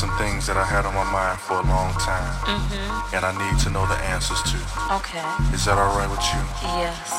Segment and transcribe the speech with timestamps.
[0.00, 3.12] some things that I had on my mind for a long time, mm-hmm.
[3.12, 4.56] and I need to know the answers to.
[4.96, 5.20] Okay.
[5.52, 6.40] Is that all right with you?
[6.80, 7.12] Yes.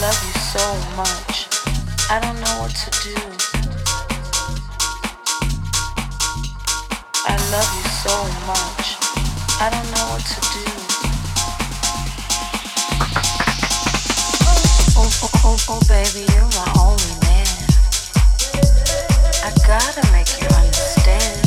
[0.00, 1.48] love you so much.
[2.10, 3.16] I don't know what to do.
[7.24, 8.16] I love you so
[8.46, 8.96] much.
[9.58, 10.64] I don't know what to do.
[14.46, 17.46] Oh, oh, oh, oh, oh baby, you're my only man.
[19.44, 21.45] I gotta make you understand.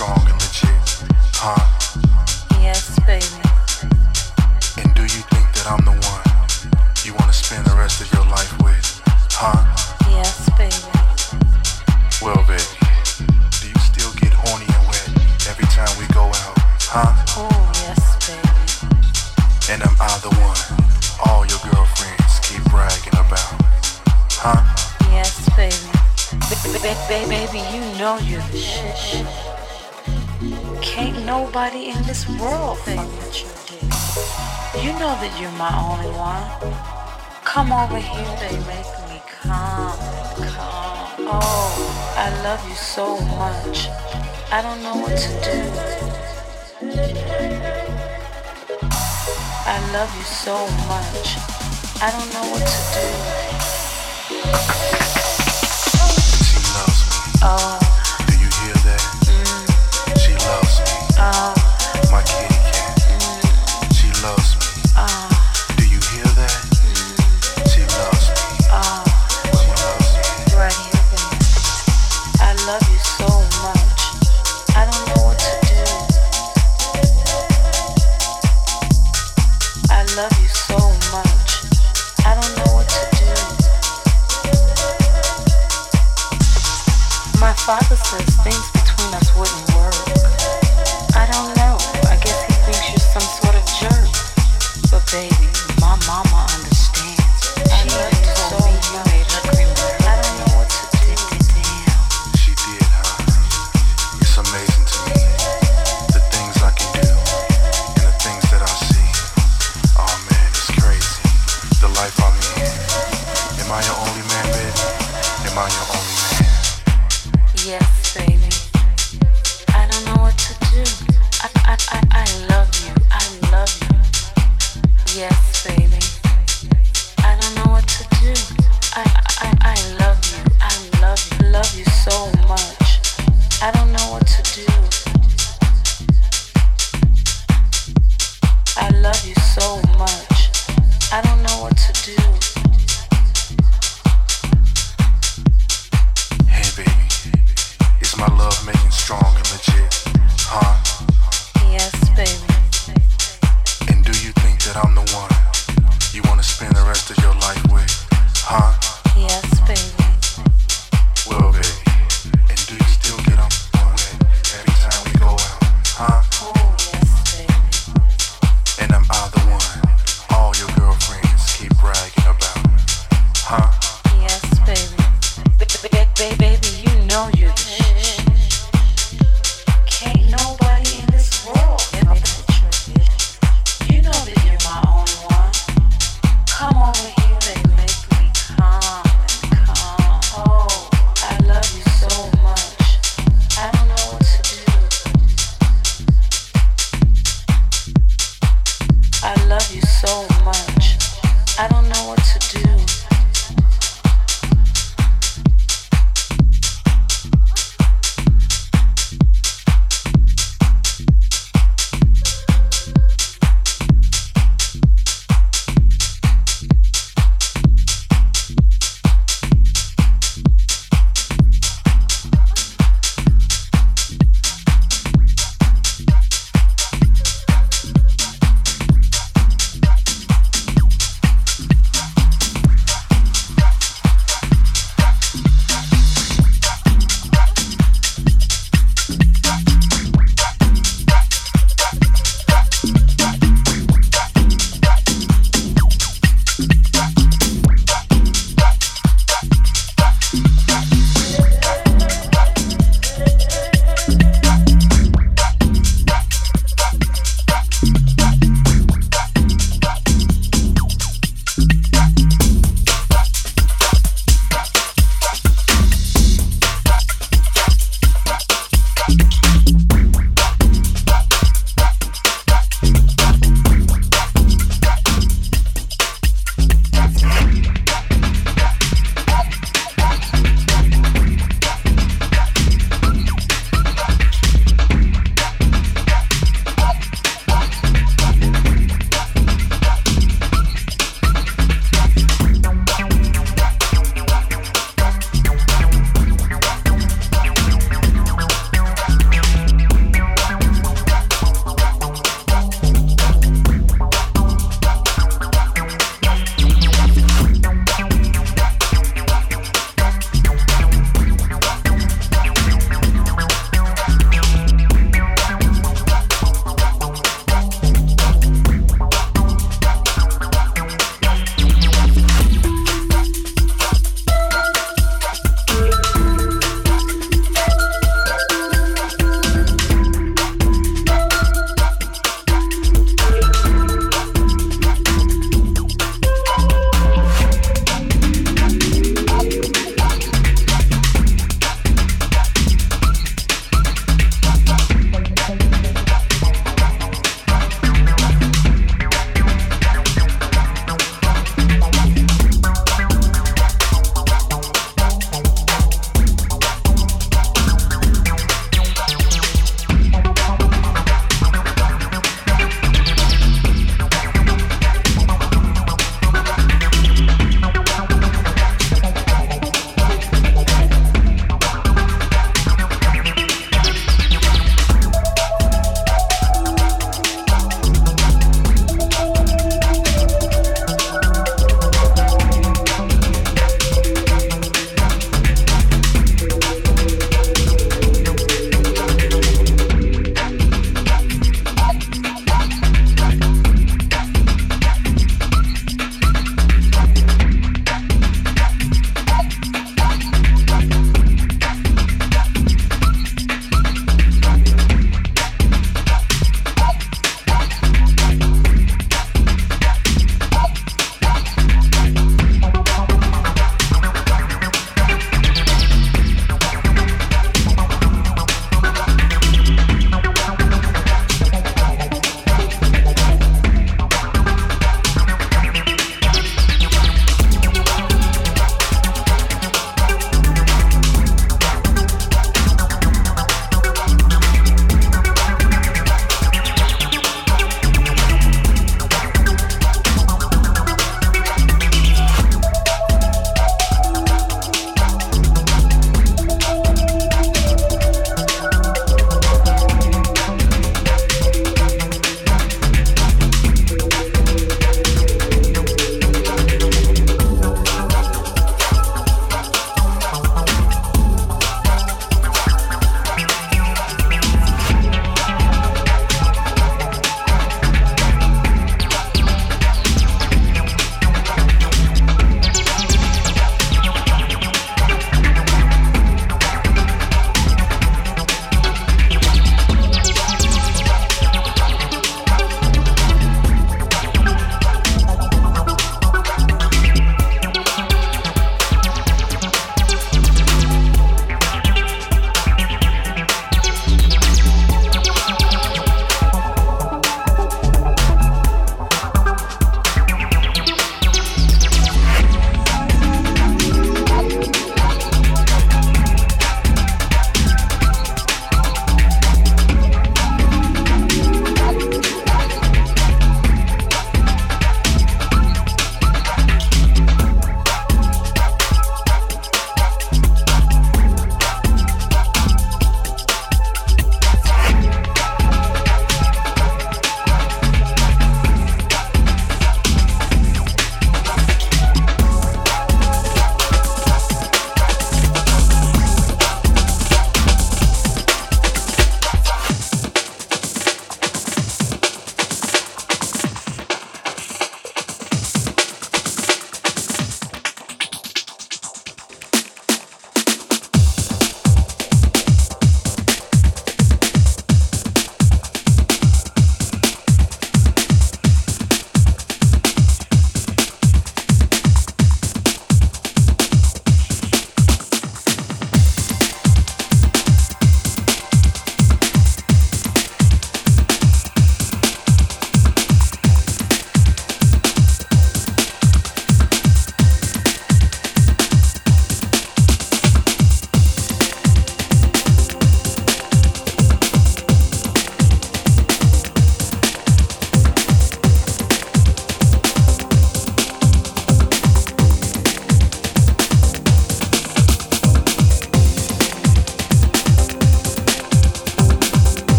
[0.00, 1.04] strong and legit,
[1.36, 1.60] huh?
[2.56, 3.36] Yes, baby.
[4.80, 6.24] And do you think that I'm the one
[7.04, 8.80] you want to spend the rest of your life with,
[9.36, 9.60] huh?
[10.08, 10.80] Yes, baby.
[12.24, 12.64] Well, baby,
[13.60, 15.04] do you still get horny and wet
[15.52, 16.56] every time we go out,
[16.88, 17.12] huh?
[17.36, 17.52] Oh,
[17.84, 18.48] yes, baby.
[19.68, 20.64] And am I the one
[21.28, 23.52] all your girlfriends keep bragging about,
[24.40, 24.64] huh?
[25.12, 25.76] Yes, baby.
[26.80, 28.59] Baby, baby, you know you're the.
[32.10, 33.86] this world thing that you did.
[34.82, 36.42] You know that you're my only one.
[37.44, 39.96] Come over here, they make me calm,
[40.34, 41.30] calm.
[41.30, 41.70] Oh,
[42.16, 43.86] I love you so much.
[44.50, 45.58] I don't know what to do.
[49.74, 51.38] I love you so much.
[52.02, 52.80] I don't know what to
[55.06, 55.09] do.